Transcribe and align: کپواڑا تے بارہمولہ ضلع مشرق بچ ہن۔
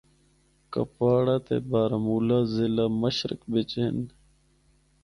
کپواڑا 0.73 1.37
تے 1.45 1.55
بارہمولہ 1.69 2.39
ضلع 2.53 2.85
مشرق 3.01 3.41
بچ 3.51 3.71
ہن۔ 3.83 3.97